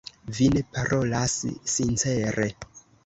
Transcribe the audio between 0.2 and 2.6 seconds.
Vi ne parolas sincere.